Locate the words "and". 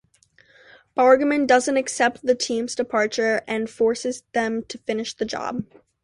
3.47-3.69